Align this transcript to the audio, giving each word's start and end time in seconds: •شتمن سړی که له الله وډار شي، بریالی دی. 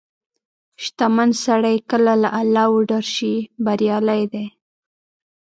•شتمن 0.83 1.29
سړی 1.45 1.75
که 1.89 1.97
له 2.05 2.13
الله 2.41 2.65
وډار 2.73 3.05
شي، 3.15 3.33
بریالی 3.65 4.23
دی. 4.33 4.45